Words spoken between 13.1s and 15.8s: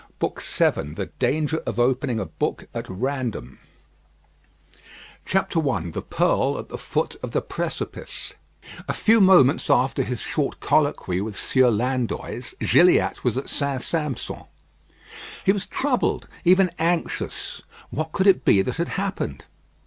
was at St. Sampson. He was